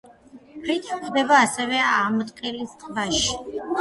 ფრიტა 0.61 0.95
გვხვდება 1.01 1.37
ასევე 1.41 1.83
ამტყელის 1.91 2.77
ტბაში. 2.85 3.39